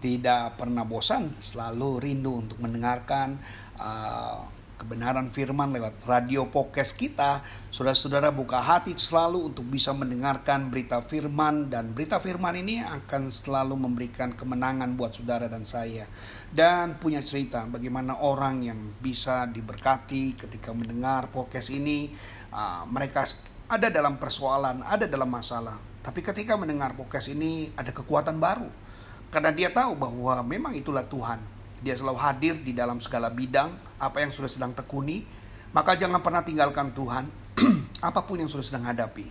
tidak 0.00 0.56
pernah 0.56 0.88
bosan, 0.88 1.36
selalu 1.38 2.00
rindu 2.00 2.40
untuk 2.40 2.58
mendengarkan 2.64 3.36
uh, 3.76 4.40
kebenaran 4.80 5.28
firman 5.28 5.76
lewat 5.76 6.00
radio 6.08 6.48
podcast 6.48 6.96
kita. 6.96 7.44
Saudara-saudara 7.68 8.32
buka 8.32 8.64
hati 8.64 8.96
selalu 8.96 9.52
untuk 9.52 9.68
bisa 9.68 9.92
mendengarkan 9.92 10.72
berita 10.72 11.04
firman 11.04 11.68
dan 11.68 11.92
berita 11.92 12.16
firman 12.16 12.56
ini 12.56 12.80
akan 12.80 13.28
selalu 13.28 13.76
memberikan 13.76 14.32
kemenangan 14.32 14.96
buat 14.96 15.12
saudara 15.12 15.52
dan 15.52 15.68
saya. 15.68 16.08
Dan 16.48 16.96
punya 16.96 17.20
cerita 17.20 17.68
bagaimana 17.68 18.24
orang 18.24 18.64
yang 18.64 18.80
bisa 18.96 19.44
diberkati 19.52 20.40
ketika 20.40 20.72
mendengar 20.72 21.28
podcast 21.28 21.68
ini. 21.76 22.08
Uh, 22.50 22.88
mereka 22.88 23.28
ada 23.68 23.92
dalam 23.92 24.16
persoalan, 24.16 24.80
ada 24.82 25.04
dalam 25.04 25.28
masalah. 25.28 25.76
Tapi 26.00 26.24
ketika 26.24 26.56
mendengar 26.56 26.96
podcast 26.96 27.28
ini 27.28 27.68
ada 27.76 27.92
kekuatan 27.92 28.40
baru 28.40 28.89
karena 29.30 29.54
dia 29.54 29.70
tahu 29.70 29.94
bahwa 29.94 30.42
memang 30.42 30.74
itulah 30.74 31.06
Tuhan. 31.06 31.38
Dia 31.80 31.94
selalu 31.96 32.18
hadir 32.18 32.54
di 32.60 32.74
dalam 32.74 32.98
segala 32.98 33.30
bidang, 33.30 33.72
apa 34.02 34.20
yang 34.20 34.34
sudah 34.34 34.50
sedang 34.50 34.74
tekuni. 34.74 35.22
Maka 35.70 35.94
jangan 35.94 36.18
pernah 36.18 36.42
tinggalkan 36.42 36.90
Tuhan, 36.90 37.30
apa 38.10 38.20
pun 38.26 38.42
yang 38.42 38.50
sudah 38.50 38.66
sedang 38.66 38.90
hadapi. 38.90 39.22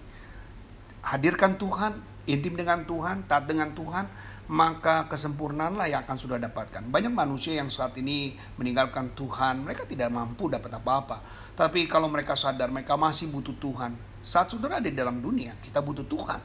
Hadirkan 1.04 1.60
Tuhan, 1.60 2.00
intim 2.32 2.56
dengan 2.56 2.88
Tuhan, 2.88 3.28
taat 3.28 3.44
dengan 3.52 3.76
Tuhan, 3.76 4.08
maka 4.50 5.12
kesempurnaanlah 5.12 5.92
yang 5.92 6.08
akan 6.08 6.18
sudah 6.18 6.40
dapatkan. 6.40 6.88
Banyak 6.88 7.12
manusia 7.12 7.60
yang 7.60 7.68
saat 7.68 7.94
ini 8.00 8.40
meninggalkan 8.56 9.12
Tuhan, 9.14 9.68
mereka 9.68 9.84
tidak 9.84 10.10
mampu 10.10 10.48
dapat 10.48 10.80
apa-apa. 10.80 11.20
Tapi 11.60 11.92
kalau 11.92 12.08
mereka 12.08 12.40
sadar 12.40 12.72
mereka 12.72 12.96
masih 12.96 13.30
butuh 13.36 13.60
Tuhan, 13.60 13.94
saat 14.24 14.48
saudara 14.48 14.80
ada 14.80 14.88
di 14.88 14.96
dalam 14.96 15.20
dunia, 15.20 15.60
kita 15.60 15.84
butuh 15.84 16.08
Tuhan 16.08 16.40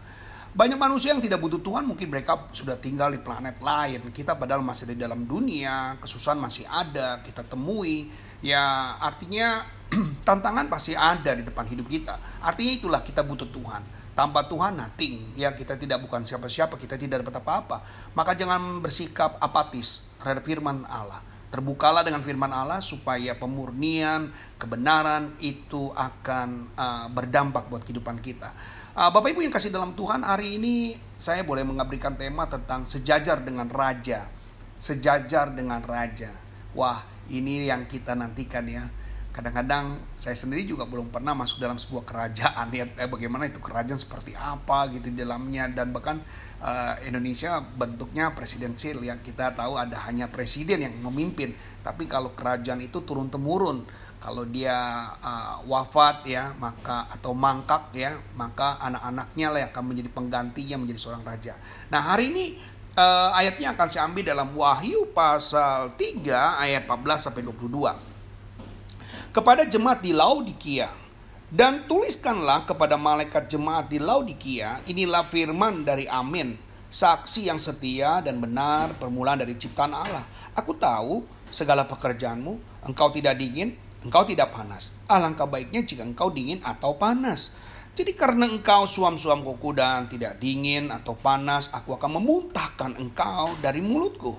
banyak 0.55 0.79
manusia 0.79 1.11
yang 1.11 1.19
tidak 1.19 1.43
butuh 1.43 1.59
Tuhan, 1.59 1.83
mungkin 1.83 2.07
mereka 2.15 2.47
sudah 2.55 2.79
tinggal 2.79 3.11
di 3.11 3.19
planet 3.19 3.59
lain. 3.59 4.07
Kita 4.15 4.39
padahal 4.39 4.63
masih 4.63 4.87
di 4.87 4.95
dalam 4.95 5.27
dunia, 5.27 5.99
kesusahan 5.99 6.39
masih 6.39 6.63
ada, 6.71 7.19
kita 7.27 7.43
temui. 7.43 8.07
Ya 8.39 8.95
artinya 9.03 9.67
tantangan 10.29 10.71
pasti 10.71 10.95
ada 10.95 11.35
di 11.35 11.43
depan 11.43 11.67
hidup 11.67 11.91
kita. 11.91 12.39
Artinya 12.39 12.71
itulah 12.71 13.01
kita 13.03 13.27
butuh 13.27 13.51
Tuhan. 13.51 13.83
Tanpa 14.15 14.47
Tuhan 14.47 14.79
nothing. 14.79 15.35
Ya 15.35 15.51
kita 15.51 15.75
tidak 15.75 16.07
bukan 16.07 16.23
siapa-siapa, 16.23 16.79
kita 16.79 16.95
tidak 16.95 17.27
dapat 17.27 17.43
apa-apa. 17.43 17.83
Maka 18.15 18.39
jangan 18.39 18.79
bersikap 18.79 19.43
apatis 19.43 20.15
terhadap 20.23 20.47
firman 20.47 20.87
Allah. 20.87 21.34
Terbukalah 21.55 22.03
dengan 22.03 22.19
firman 22.27 22.51
Allah 22.51 22.83
supaya 22.83 23.39
pemurnian, 23.39 24.35
kebenaran 24.59 25.39
itu 25.39 25.95
akan 25.95 26.75
uh, 26.75 27.07
berdampak 27.15 27.71
buat 27.71 27.87
kehidupan 27.87 28.19
kita. 28.19 28.51
Uh, 28.91 29.15
Bapak 29.15 29.31
Ibu 29.31 29.47
yang 29.47 29.55
kasih 29.55 29.71
dalam 29.71 29.95
Tuhan, 29.95 30.27
hari 30.27 30.59
ini 30.59 30.99
saya 31.15 31.47
boleh 31.47 31.63
mengabdikan 31.63 32.19
tema 32.19 32.51
tentang 32.51 32.91
sejajar 32.91 33.39
dengan 33.47 33.71
raja. 33.71 34.27
Sejajar 34.83 35.55
dengan 35.55 35.79
raja. 35.87 36.35
Wah, 36.75 37.07
ini 37.31 37.71
yang 37.71 37.87
kita 37.87 38.19
nantikan 38.19 38.67
ya. 38.67 38.91
Kadang-kadang 39.35 39.99
saya 40.15 40.39
sendiri 40.39 40.63
juga 40.63 40.87
belum 40.87 41.11
pernah 41.11 41.35
masuk 41.35 41.59
dalam 41.59 41.75
sebuah 41.75 42.07
kerajaan 42.07 42.71
ya. 42.71 42.87
Eh, 42.95 43.11
bagaimana 43.11 43.51
itu 43.51 43.59
kerajaan 43.59 43.99
seperti 43.99 44.31
apa 44.39 44.87
gitu 44.95 45.11
di 45.11 45.19
dalamnya 45.19 45.67
dan 45.75 45.91
bahkan 45.91 46.23
uh, 46.63 46.95
Indonesia 47.03 47.59
bentuknya 47.59 48.31
presidensial 48.31 49.03
ya. 49.03 49.19
Kita 49.19 49.51
tahu 49.59 49.75
ada 49.75 49.99
hanya 50.07 50.31
presiden 50.31 50.87
yang 50.87 50.95
memimpin, 51.03 51.51
tapi 51.83 52.07
kalau 52.07 52.31
kerajaan 52.31 52.79
itu 52.87 53.03
turun 53.03 53.27
temurun 53.27 53.83
kalau 54.23 54.49
dia 54.49 54.73
uh, 55.21 55.61
wafat 55.69 56.25
ya 56.25 56.57
maka 56.57 57.05
atau 57.13 57.37
mangkak 57.37 57.93
ya 57.93 58.17
maka 58.41 58.81
anak-anaknya 58.81 59.47
lah 59.53 59.59
yang 59.61 59.71
akan 59.75 59.85
menjadi 59.85 60.11
penggantinya 60.17 60.77
menjadi 60.81 60.97
seorang 60.97 61.27
raja. 61.29 61.59
Nah 61.93 62.01
hari 62.01 62.33
ini 62.33 62.57
uh, 62.97 63.37
ayatnya 63.37 63.77
akan 63.77 63.87
saya 63.91 64.09
ambil 64.09 64.25
dalam 64.25 64.49
Wahyu 64.57 65.13
pasal 65.13 65.93
3 65.99 66.25
ayat 66.57 66.89
14 66.89 67.27
sampai 67.29 67.43
22. 67.45 68.14
Kepada 69.35 69.67
jemaat 69.67 69.99
di 69.99 70.15
Laodikia 70.15 70.87
dan 71.51 71.91
tuliskanlah 71.91 72.71
kepada 72.71 72.95
malaikat 72.95 73.51
jemaat 73.51 73.91
di 73.91 73.99
Laodikia 73.99 74.87
inilah 74.87 75.27
firman 75.27 75.83
dari 75.83 76.07
Amin 76.07 76.55
saksi 76.87 77.51
yang 77.51 77.59
setia 77.59 78.23
dan 78.23 78.39
benar 78.39 78.95
permulaan 78.95 79.43
dari 79.43 79.59
ciptaan 79.59 79.91
Allah. 79.91 80.23
Aku 80.55 80.79
tahu 80.79 81.27
segala 81.51 81.83
pekerjaanmu, 81.83 82.87
engkau 82.87 83.11
tidak 83.11 83.35
dingin 83.35 83.75
engkau 84.05 84.23
tidak 84.23 84.53
panas. 84.53 84.93
Alangkah 85.09 85.49
baiknya 85.49 85.83
jika 85.83 86.05
engkau 86.05 86.29
dingin 86.31 86.61
atau 86.61 86.95
panas. 87.01 87.51
Jadi 87.95 88.11
karena 88.13 88.51
engkau 88.51 88.85
suam-suam 88.91 89.41
kuku 89.47 89.71
dan 89.75 90.11
tidak 90.11 90.43
dingin 90.43 90.91
atau 90.91 91.15
panas, 91.15 91.71
aku 91.71 91.95
akan 91.95 92.21
memuntahkan 92.21 92.99
engkau 92.99 93.55
dari 93.63 93.79
mulutku. 93.81 94.35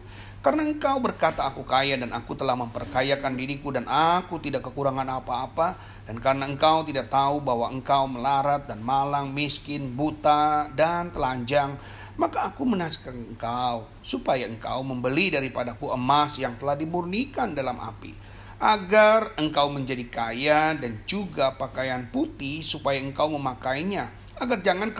Karena 0.45 0.61
engkau 0.61 1.01
berkata 1.01 1.41
aku 1.41 1.65
kaya 1.65 1.97
dan 1.97 2.13
aku 2.13 2.37
telah 2.37 2.53
memperkayakan 2.53 3.33
diriku 3.33 3.73
dan 3.73 3.89
aku 3.89 4.37
tidak 4.37 4.69
kekurangan 4.69 5.17
apa-apa. 5.17 5.73
Dan 6.05 6.21
karena 6.21 6.45
engkau 6.45 6.85
tidak 6.85 7.09
tahu 7.09 7.41
bahwa 7.41 7.73
engkau 7.73 8.05
melarat 8.05 8.69
dan 8.69 8.77
malang, 8.85 9.33
miskin, 9.33 9.97
buta, 9.97 10.69
dan 10.77 11.09
telanjang, 11.09 11.73
maka 12.21 12.53
aku 12.53 12.61
menasihatkan 12.61 13.33
engkau 13.33 13.89
supaya 14.05 14.45
engkau 14.45 14.85
membeli 14.85 15.33
daripadaku 15.33 15.89
emas 15.89 16.37
yang 16.37 16.53
telah 16.61 16.77
dimurnikan 16.77 17.57
dalam 17.57 17.81
api 17.81 18.13
agar 18.61 19.35
engkau 19.41 19.67
menjadi 19.67 20.05
kaya 20.07 20.77
dan 20.77 21.01
juga 21.03 21.57
pakaian 21.59 22.07
putih 22.07 22.63
supaya 22.63 23.01
engkau 23.03 23.27
memakainya 23.33 24.13
agar 24.35 24.59
jangan 24.59 24.91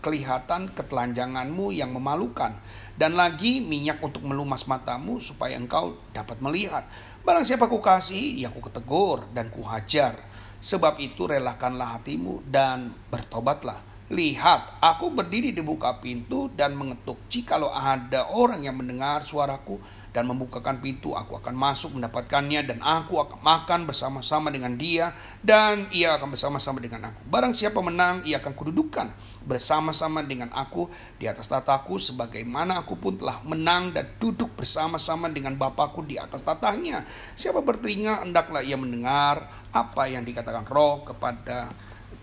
kelihatan 0.00 0.72
ketelanjanganmu 0.72 1.72
yang 1.76 1.92
memalukan. 1.92 2.56
Dan 2.98 3.14
lagi 3.14 3.62
minyak 3.62 4.02
untuk 4.02 4.26
melumas 4.26 4.66
matamu 4.66 5.22
supaya 5.22 5.54
engkau 5.54 5.94
dapat 6.10 6.42
melihat. 6.42 6.88
Barang 7.22 7.46
siapa 7.46 7.70
ku 7.70 7.78
kasih 7.78 8.42
ya 8.42 8.50
ku 8.50 8.58
ketegur 8.58 9.28
dan 9.30 9.52
ku 9.54 9.62
hajar 9.62 10.18
sebab 10.58 10.98
itu 10.98 11.30
relakanlah 11.30 11.98
hatimu 11.98 12.42
dan 12.50 12.90
bertobatlah. 13.10 13.78
Lihat, 14.08 14.80
aku 14.80 15.12
berdiri 15.12 15.52
di 15.52 15.60
buka 15.60 16.00
pintu 16.00 16.48
dan 16.56 16.72
mengetuk. 16.72 17.20
Jikalau 17.28 17.68
ada 17.68 18.32
orang 18.32 18.64
yang 18.64 18.80
mendengar 18.80 19.20
suaraku 19.20 19.76
dan 20.12 20.24
membukakan 20.24 20.80
pintu, 20.80 21.12
aku 21.12 21.36
akan 21.36 21.52
masuk 21.52 21.96
mendapatkannya 21.96 22.64
dan 22.64 22.78
aku 22.80 23.20
akan 23.20 23.38
makan 23.44 23.84
bersama-sama 23.84 24.48
dengan 24.48 24.74
dia 24.80 25.12
dan 25.44 25.84
ia 25.92 26.16
akan 26.16 26.32
bersama-sama 26.32 26.80
dengan 26.80 27.12
aku. 27.12 27.20
Barang 27.28 27.52
siapa 27.52 27.78
menang, 27.84 28.24
ia 28.24 28.40
akan 28.40 28.56
kududukan 28.56 29.12
bersama-sama 29.44 30.24
dengan 30.24 30.48
aku 30.52 30.88
di 31.20 31.28
atas 31.28 31.48
tataku 31.48 32.00
sebagaimana 32.00 32.80
aku 32.84 32.96
pun 32.96 33.20
telah 33.20 33.40
menang 33.44 33.92
dan 33.92 34.08
duduk 34.16 34.56
bersama-sama 34.56 35.28
dengan 35.28 35.56
Bapakku 35.56 36.04
di 36.04 36.16
atas 36.16 36.40
tatahnya. 36.40 37.04
Siapa 37.36 37.60
bertelinga, 37.60 38.24
hendaklah 38.24 38.64
ia 38.64 38.80
mendengar 38.80 39.48
apa 39.72 40.08
yang 40.08 40.24
dikatakan 40.24 40.64
roh 40.68 41.04
kepada 41.04 41.68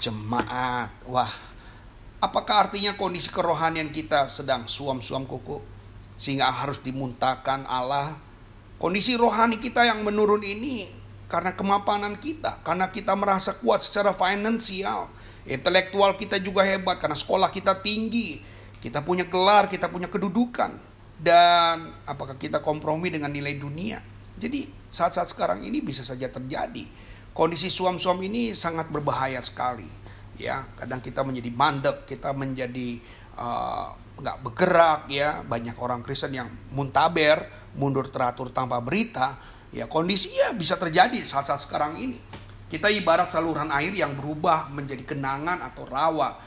jemaat. 0.01 0.89
Wah, 1.05 1.31
apakah 2.21 2.69
artinya 2.69 2.97
kondisi 2.97 3.29
kerohanian 3.29 3.93
kita 3.93 4.25
sedang 4.25 4.65
suam-suam 4.65 5.29
kuku? 5.29 5.74
Sehingga 6.15 6.51
harus 6.51 6.79
dimuntahkan 6.81 7.67
Allah. 7.67 8.15
Kondisi 8.75 9.15
rohani 9.15 9.55
kita 9.59 9.87
yang 9.87 10.03
menurun 10.03 10.43
ini 10.43 10.87
karena 11.31 11.55
kemapanan 11.55 12.19
kita, 12.19 12.59
karena 12.61 12.91
kita 12.91 13.15
merasa 13.15 13.55
kuat 13.57 13.79
secara 13.79 14.11
finansial, 14.11 15.07
intelektual 15.47 16.13
kita 16.19 16.37
juga 16.43 16.61
hebat 16.67 16.99
karena 16.99 17.15
sekolah 17.15 17.49
kita 17.49 17.79
tinggi, 17.79 18.43
kita 18.83 19.01
punya 19.01 19.25
gelar, 19.25 19.71
kita 19.71 19.87
punya 19.87 20.11
kedudukan, 20.11 20.75
dan 21.15 21.95
apakah 22.03 22.35
kita 22.35 22.59
kompromi 22.59 23.09
dengan 23.09 23.31
nilai 23.31 23.55
dunia? 23.55 24.03
Jadi 24.35 24.67
saat-saat 24.91 25.31
sekarang 25.31 25.63
ini 25.63 25.79
bisa 25.79 26.03
saja 26.03 26.27
terjadi. 26.27 26.83
Kondisi 27.31 27.71
suam-suam 27.71 28.19
ini 28.23 28.51
sangat 28.55 28.91
berbahaya 28.91 29.39
sekali. 29.43 29.87
Ya, 30.35 30.67
kadang 30.75 30.99
kita 30.99 31.23
menjadi 31.23 31.47
mandek, 31.51 32.03
kita 32.03 32.35
menjadi 32.35 32.99
uh, 33.39 33.95
nggak 34.19 34.37
bergerak 34.41 35.01
ya. 35.11 35.43
Banyak 35.43 35.75
orang 35.79 36.01
Kristen 36.01 36.35
yang 36.35 36.49
muntaber 36.71 37.47
mundur 37.75 38.07
teratur 38.07 38.55
tanpa 38.55 38.79
berita 38.79 39.35
ya 39.75 39.91
kondisinya 39.91 40.55
bisa 40.55 40.79
terjadi 40.79 41.19
saat-saat 41.23 41.61
sekarang 41.63 41.99
ini. 41.99 42.19
Kita 42.65 42.89
ibarat 42.89 43.29
saluran 43.29 43.69
air 43.69 43.93
yang 43.93 44.17
berubah 44.17 44.73
menjadi 44.73 45.03
genangan 45.05 45.61
atau 45.61 45.85
rawa. 45.85 46.39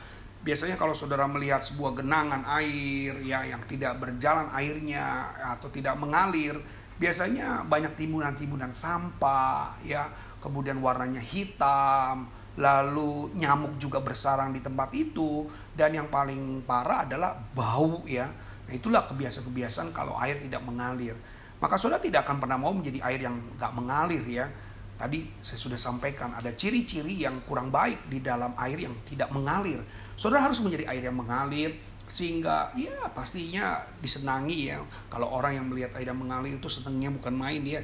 Biasanya 0.42 0.80
kalau 0.80 0.96
saudara 0.96 1.28
melihat 1.28 1.62
sebuah 1.62 2.02
genangan 2.02 2.42
air 2.58 3.20
ya 3.22 3.44
yang 3.44 3.62
tidak 3.68 4.00
berjalan 4.00 4.48
airnya 4.54 5.34
atau 5.58 5.68
tidak 5.68 5.94
mengalir 5.98 6.58
biasanya 6.98 7.62
banyak 7.68 7.94
timbunan-timbunan 7.94 8.74
sampah 8.74 9.78
ya. 9.84 10.10
Kemudian 10.38 10.78
warnanya 10.78 11.22
hitam 11.22 12.30
lalu 12.58 13.30
nyamuk 13.38 13.78
juga 13.78 14.02
bersarang 14.02 14.50
di 14.50 14.58
tempat 14.58 14.90
itu 14.90 15.46
dan 15.78 15.94
yang 15.94 16.10
paling 16.10 16.66
parah 16.66 17.06
adalah 17.06 17.38
bau 17.54 18.02
ya. 18.02 18.26
Nah 18.66 18.74
itulah 18.74 19.06
kebiasaan-kebiasaan 19.06 19.94
kalau 19.94 20.18
air 20.18 20.42
tidak 20.42 20.66
mengalir. 20.66 21.14
Maka 21.62 21.78
saudara 21.78 22.02
tidak 22.02 22.26
akan 22.26 22.42
pernah 22.42 22.58
mau 22.58 22.74
menjadi 22.74 22.98
air 23.06 23.22
yang 23.22 23.38
nggak 23.56 23.72
mengalir 23.78 24.22
ya. 24.26 24.50
Tadi 24.98 25.30
saya 25.38 25.58
sudah 25.62 25.78
sampaikan 25.78 26.34
ada 26.34 26.50
ciri-ciri 26.50 27.22
yang 27.22 27.38
kurang 27.46 27.70
baik 27.70 28.10
di 28.10 28.18
dalam 28.18 28.50
air 28.58 28.82
yang 28.82 28.94
tidak 29.06 29.30
mengalir. 29.30 29.78
Saudara 30.18 30.50
harus 30.50 30.58
menjadi 30.58 30.90
air 30.90 31.06
yang 31.06 31.14
mengalir 31.14 31.78
sehingga 32.10 32.74
ya 32.74 33.06
pastinya 33.14 33.86
disenangi 34.02 34.74
ya. 34.74 34.82
Kalau 35.06 35.30
orang 35.30 35.62
yang 35.62 35.66
melihat 35.70 35.94
air 35.94 36.10
yang 36.10 36.18
mengalir 36.18 36.58
itu 36.58 36.66
senangnya 36.66 37.14
bukan 37.14 37.38
main 37.38 37.62
ya 37.62 37.78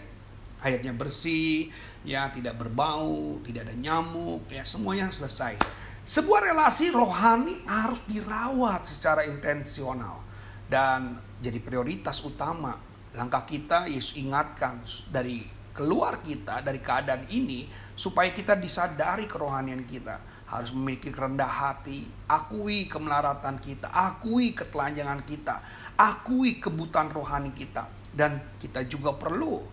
airnya 0.65 0.97
bersih 0.97 1.69
ya 2.03 2.33
tidak 2.33 2.57
berbau 2.57 3.39
tidak 3.45 3.69
ada 3.69 3.77
nyamuk 3.77 4.49
ya 4.49 4.65
semuanya 4.65 5.13
selesai. 5.13 5.61
Sebuah 6.05 6.53
relasi 6.53 6.93
rohani 6.93 7.65
harus 7.65 8.01
dirawat 8.05 8.85
secara 8.85 9.25
intensional 9.25 10.21
dan 10.69 11.17
jadi 11.41 11.61
prioritas 11.61 12.21
utama. 12.25 12.77
Langkah 13.15 13.47
kita 13.47 13.87
Yesus 13.89 14.19
ingatkan 14.21 14.85
dari 15.09 15.41
keluar 15.73 16.21
kita 16.21 16.61
dari 16.61 16.83
keadaan 16.83 17.25
ini 17.33 17.65
supaya 17.97 18.29
kita 18.35 18.59
disadari 18.59 19.25
kerohanian 19.25 19.85
kita. 19.89 20.33
Harus 20.45 20.77
memiliki 20.77 21.09
rendah 21.09 21.49
hati, 21.49 22.05
akui 22.29 22.85
kemelaratan 22.85 23.59
kita, 23.59 23.89
akui 23.91 24.53
ketelanjangan 24.53 25.25
kita, 25.25 25.57
akui 25.97 26.61
kebutuhan 26.61 27.11
rohani 27.11 27.51
kita, 27.57 27.89
dan 28.13 28.39
kita 28.61 28.85
juga 28.87 29.17
perlu 29.17 29.65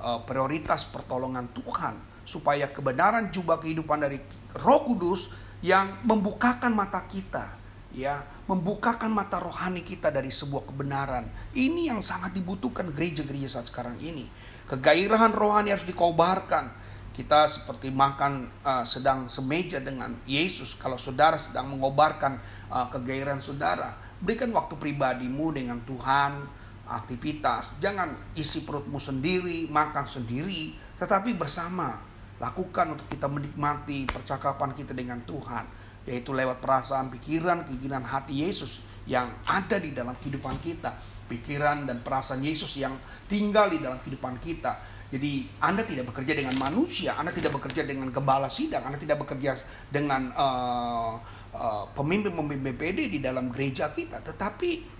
uh, 0.00 0.22
prioritas 0.24 0.88
pertolongan 0.88 1.50
Tuhan 1.52 1.96
supaya 2.26 2.66
kebenaran 2.68 3.30
jubah 3.30 3.62
kehidupan 3.62 4.02
dari 4.02 4.18
Roh 4.58 4.82
Kudus 4.82 5.30
yang 5.62 5.88
membukakan 6.02 6.74
mata 6.74 7.06
kita, 7.06 7.54
ya, 7.94 8.20
membukakan 8.50 9.08
mata 9.08 9.38
rohani 9.38 9.86
kita 9.86 10.10
dari 10.10 10.28
sebuah 10.28 10.68
kebenaran. 10.68 11.30
Ini 11.54 11.94
yang 11.94 12.02
sangat 12.02 12.34
dibutuhkan 12.34 12.90
gereja-gereja 12.90 13.58
saat 13.58 13.70
sekarang 13.70 13.96
ini. 14.02 14.26
Kegairahan 14.66 15.30
rohani 15.30 15.70
harus 15.70 15.86
dikobarkan 15.86 16.74
kita 17.16 17.48
seperti 17.48 17.88
makan 17.88 18.50
uh, 18.60 18.84
sedang 18.84 19.30
semeja 19.30 19.80
dengan 19.80 20.20
Yesus. 20.28 20.76
Kalau 20.76 21.00
saudara 21.00 21.40
sedang 21.40 21.72
mengobarkan 21.72 22.36
uh, 22.68 22.92
kegairahan 22.92 23.40
saudara, 23.40 23.96
berikan 24.20 24.52
waktu 24.52 24.76
pribadimu 24.76 25.54
dengan 25.54 25.80
Tuhan, 25.88 26.44
aktivitas. 26.86 27.78
Jangan 27.82 28.34
isi 28.38 28.62
perutmu 28.62 28.96
sendiri, 29.02 29.66
makan 29.70 30.06
sendiri, 30.06 30.74
tetapi 30.98 31.34
bersama. 31.34 32.14
Lakukan 32.36 32.92
untuk 32.92 33.08
kita 33.08 33.32
menikmati 33.32 34.04
percakapan 34.12 34.76
kita 34.76 34.92
dengan 34.92 35.24
Tuhan, 35.24 35.64
yaitu 36.04 36.36
lewat 36.36 36.60
perasaan, 36.60 37.08
pikiran, 37.08 37.64
keinginan 37.64 38.04
hati 38.04 38.44
Yesus 38.44 38.84
yang 39.08 39.24
ada 39.48 39.80
di 39.80 39.96
dalam 39.96 40.12
kehidupan 40.20 40.60
kita. 40.60 41.00
Pikiran 41.26 41.88
dan 41.88 42.04
perasaan 42.04 42.44
Yesus 42.44 42.76
yang 42.76 42.92
tinggal 43.24 43.72
di 43.72 43.80
dalam 43.80 43.98
kehidupan 44.04 44.36
kita 44.44 44.96
jadi 45.06 45.46
Anda 45.62 45.86
tidak 45.86 46.10
bekerja 46.10 46.34
dengan 46.34 46.58
manusia, 46.58 47.14
Anda 47.14 47.30
tidak 47.30 47.54
bekerja 47.54 47.86
dengan 47.86 48.10
gembala 48.10 48.50
sidang, 48.50 48.82
Anda 48.90 48.98
tidak 48.98 49.22
bekerja 49.22 49.54
dengan 49.86 50.34
uh, 50.34 51.14
uh, 51.54 51.84
pemimpin-pemimpin 51.94 52.74
BPD 52.74 53.06
di 53.14 53.18
dalam 53.22 53.54
gereja 53.54 53.94
kita, 53.94 54.18
tetapi 54.18 54.98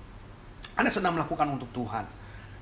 Anda 0.76 0.92
sedang 0.92 1.16
melakukan 1.16 1.48
untuk 1.48 1.72
Tuhan. 1.72 2.04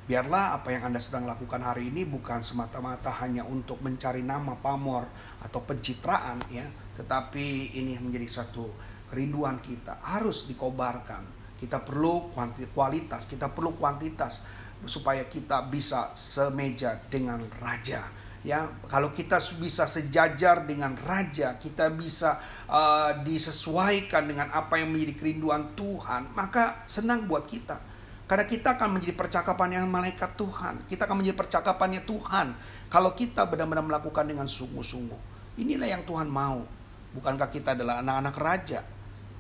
Biarlah 0.07 0.55
apa 0.55 0.71
yang 0.71 0.87
Anda 0.87 1.03
sedang 1.03 1.27
lakukan 1.27 1.59
hari 1.59 1.91
ini 1.91 2.07
bukan 2.07 2.47
semata-mata 2.47 3.11
hanya 3.19 3.43
untuk 3.43 3.83
mencari 3.83 4.23
nama 4.23 4.55
pamor 4.55 5.11
atau 5.43 5.59
pencitraan 5.67 6.39
ya, 6.47 6.63
tetapi 6.95 7.75
ini 7.75 7.99
menjadi 7.99 8.31
satu 8.31 8.71
kerinduan 9.11 9.59
kita 9.59 9.99
harus 9.99 10.47
dikobarkan. 10.47 11.27
Kita 11.59 11.83
perlu 11.83 12.31
kualitas, 12.71 13.27
kita 13.27 13.51
perlu 13.51 13.75
kuantitas 13.75 14.47
supaya 14.87 15.27
kita 15.27 15.67
bisa 15.67 16.15
semeja 16.15 16.95
dengan 17.11 17.43
raja 17.59 18.05
ya 18.45 18.69
kalau 18.93 19.09
kita 19.09 19.41
bisa 19.57 19.89
sejajar 19.89 20.69
dengan 20.69 20.93
raja 21.01 21.57
kita 21.57 21.89
bisa 21.89 22.37
uh, 22.69 23.25
disesuaikan 23.25 24.29
dengan 24.29 24.53
apa 24.53 24.77
yang 24.77 24.93
menjadi 24.93 25.17
kerinduan 25.17 25.73
Tuhan 25.73 26.29
maka 26.37 26.85
senang 26.85 27.25
buat 27.25 27.49
kita 27.49 27.94
karena 28.25 28.49
kita 28.49 28.81
akan 28.81 28.97
menjadi 28.97 29.15
percakapan 29.21 29.81
yang 29.81 29.85
malaikat 29.93 30.33
Tuhan. 30.41 30.89
Kita 30.89 31.05
akan 31.05 31.21
menjadi 31.21 31.37
percakapannya 31.37 32.09
Tuhan. 32.09 32.57
Kalau 32.89 33.13
kita 33.13 33.45
benar-benar 33.45 33.85
melakukan 33.85 34.25
dengan 34.25 34.49
sungguh-sungguh. 34.49 35.21
Inilah 35.61 35.93
yang 35.93 36.03
Tuhan 36.09 36.33
mau. 36.33 36.65
Bukankah 37.13 37.53
kita 37.53 37.77
adalah 37.77 38.01
anak-anak 38.01 38.37
raja? 38.41 38.81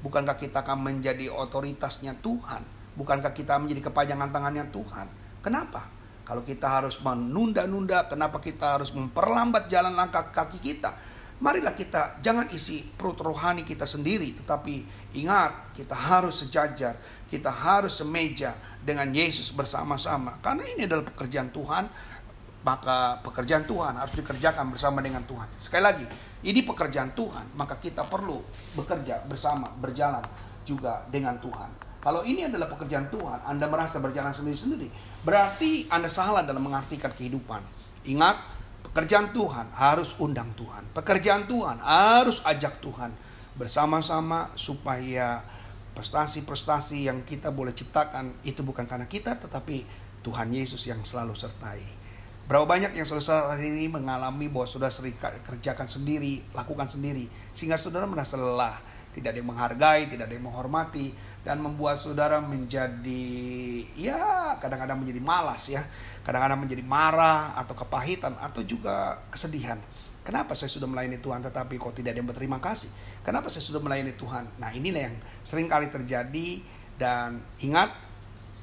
Bukankah 0.05 0.37
kita 0.37 0.61
akan 0.61 0.85
menjadi 0.85 1.33
otoritasnya 1.33 2.13
Tuhan? 2.21 2.61
Bukankah 2.95 3.33
kita 3.33 3.57
menjadi 3.57 3.89
kepanjangan 3.89 4.29
tangannya 4.31 4.69
Tuhan? 4.69 5.07
Kenapa? 5.41 5.89
Kalau 6.25 6.45
kita 6.45 6.81
harus 6.81 7.01
menunda-nunda, 7.01 8.05
kenapa 8.09 8.41
kita 8.41 8.79
harus 8.79 8.93
memperlambat 8.93 9.69
jalan 9.69 9.97
langkah 9.97 10.29
kaki 10.29 10.61
kita? 10.61 10.93
Marilah 11.43 11.75
kita 11.75 12.23
jangan 12.23 12.47
isi 12.55 12.87
perut 12.95 13.19
rohani 13.19 13.67
kita 13.67 13.91
sendiri, 13.91 14.31
tetapi 14.39 14.87
ingat 15.19 15.75
kita 15.75 15.93
harus 15.93 16.47
sejajar, 16.47 16.95
kita 17.27 17.51
harus 17.51 17.99
semeja 17.99 18.55
dengan 18.79 19.11
Yesus 19.11 19.51
bersama-sama. 19.51 20.39
Karena 20.39 20.63
ini 20.71 20.87
adalah 20.87 21.03
pekerjaan 21.11 21.51
Tuhan, 21.51 21.85
maka 22.63 23.19
pekerjaan 23.27 23.67
Tuhan 23.67 23.99
harus 23.99 24.15
dikerjakan 24.15 24.73
bersama 24.73 25.03
dengan 25.03 25.27
Tuhan. 25.27 25.51
Sekali 25.59 25.83
lagi, 25.83 26.07
ini 26.47 26.63
pekerjaan 26.63 27.13
Tuhan, 27.13 27.53
maka 27.59 27.77
kita 27.83 28.07
perlu 28.07 28.41
bekerja 28.79 29.27
bersama, 29.27 29.69
berjalan 29.75 30.23
juga 30.63 31.05
dengan 31.11 31.37
Tuhan. 31.43 31.99
Kalau 32.01 32.21
ini 32.23 32.45
adalah 32.45 32.69
pekerjaan 32.69 33.09
Tuhan, 33.09 33.49
Anda 33.49 33.65
merasa 33.69 34.01
berjalan 34.01 34.33
sendiri-sendiri, 34.33 34.93
berarti 35.25 35.89
Anda 35.89 36.09
salah 36.09 36.45
dalam 36.45 36.61
mengartikan 36.61 37.13
kehidupan. 37.13 37.61
Ingat, 38.05 38.54
pekerjaan 38.85 39.33
Tuhan 39.33 39.73
harus 39.73 40.13
undang 40.21 40.53
Tuhan. 40.53 40.93
Pekerjaan 40.93 41.49
Tuhan 41.49 41.81
harus 41.81 42.45
ajak 42.45 42.85
Tuhan 42.85 43.11
bersama-sama 43.57 44.51
supaya 44.59 45.43
prestasi-prestasi 45.95 47.07
yang 47.07 47.23
kita 47.23 47.55
boleh 47.55 47.71
ciptakan 47.71 48.43
itu 48.43 48.67
bukan 48.67 48.85
karena 48.85 49.07
kita 49.07 49.39
tetapi 49.39 49.87
Tuhan 50.27 50.51
Yesus 50.51 50.83
yang 50.91 51.01
selalu 51.07 51.39
sertai. 51.39 52.05
Berapa 52.45 52.69
banyak 52.69 52.93
yang 52.93 53.09
saudara 53.09 53.57
hari 53.57 53.73
ini 53.73 53.89
mengalami 53.89 54.53
bahwa 54.53 54.69
sudah 54.69 54.93
sering 54.93 55.17
kerjakan 55.17 55.89
sendiri, 55.89 56.45
lakukan 56.53 56.85
sendiri, 56.85 57.25
sehingga 57.57 57.81
saudara 57.81 58.05
merasa 58.05 58.37
lelah, 58.37 58.77
tidak 59.15 59.31
ada 59.31 59.39
yang 59.39 59.49
menghargai, 59.55 60.11
tidak 60.11 60.27
ada 60.27 60.35
yang 60.35 60.51
menghormati, 60.51 61.15
dan 61.47 61.63
membuat 61.63 62.03
saudara 62.03 62.43
menjadi 62.43 63.25
ya 63.95 64.59
kadang-kadang 64.59 64.99
menjadi 64.99 65.21
malas 65.23 65.71
ya. 65.71 65.87
Kadang-kadang 66.27 66.67
menjadi 66.67 66.83
marah 66.83 67.55
atau 67.55 67.79
kepahitan 67.79 68.35
atau 68.43 68.67
juga 68.67 69.23
kesedihan. 69.31 69.79
Kenapa 70.25 70.57
saya 70.57 70.73
sudah 70.73 70.89
melayani 70.89 71.21
Tuhan 71.21 71.45
tetapi 71.45 71.77
kok 71.77 72.01
tidak 72.01 72.17
ada 72.17 72.19
yang 72.25 72.29
berterima 72.33 72.59
kasih? 72.59 72.89
Kenapa 73.21 73.53
saya 73.53 73.61
sudah 73.61 73.79
melayani 73.79 74.17
Tuhan? 74.17 74.49
Nah 74.57 74.73
inilah 74.73 75.13
yang 75.13 75.17
sering 75.45 75.69
kali 75.69 75.93
terjadi 75.93 76.65
dan 76.97 77.45
ingat 77.61 77.93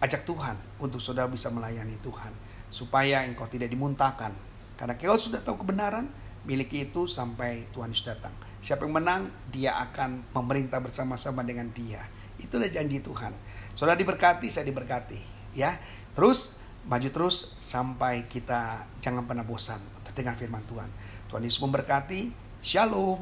ajak 0.01 0.25
Tuhan 0.25 0.57
untuk 0.81 0.97
saudara 0.97 1.29
bisa 1.29 1.53
melayani 1.53 2.01
Tuhan 2.01 2.33
supaya 2.73 3.21
engkau 3.29 3.45
tidak 3.45 3.69
dimuntahkan. 3.69 4.33
Karena 4.73 4.97
kalau 4.97 5.21
sudah 5.21 5.37
tahu 5.45 5.61
kebenaran 5.61 6.09
miliki 6.49 6.89
itu 6.89 7.05
sampai 7.05 7.69
Tuhan 7.69 7.93
Yesus 7.93 8.09
datang 8.09 8.33
siapa 8.61 8.85
yang 8.85 9.01
menang 9.01 9.21
dia 9.49 9.75
akan 9.89 10.23
memerintah 10.37 10.79
bersama-sama 10.79 11.41
dengan 11.41 11.67
dia 11.73 12.05
Itulah 12.41 12.69
janji 12.73 12.97
Tuhan. 13.05 13.31
Saudara 13.77 13.93
diberkati, 13.93 14.49
saya 14.49 14.65
diberkati. 14.65 15.21
Ya, 15.53 15.77
terus 16.17 16.57
maju 16.89 17.09
terus 17.13 17.61
sampai 17.61 18.25
kita 18.25 18.89
jangan 19.05 19.29
pernah 19.29 19.45
bosan 19.45 19.77
untuk 19.93 20.17
firman 20.17 20.65
Tuhan. 20.65 20.89
Tuhan 21.29 21.41
Yesus 21.45 21.61
memberkati. 21.61 22.33
Shalom. 22.65 23.21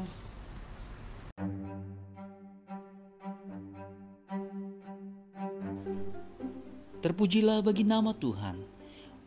Terpujilah 6.99 7.63
bagi 7.63 7.87
nama 7.87 8.11
Tuhan. 8.15 8.59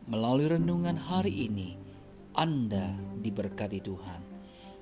Melalui 0.03 0.51
renungan 0.51 0.99
hari 0.99 1.49
ini, 1.49 1.73
Anda 2.37 2.93
diberkati 3.23 3.81
Tuhan. 3.81 4.32